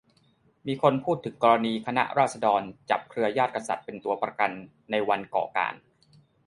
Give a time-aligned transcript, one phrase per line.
[0.67, 4.51] มีคนพูดถึงกรณีคณะราษฎรจับเครือญาติกษัตริย์เป็นตัวประกัน
[4.91, 5.73] ในวันก่อการ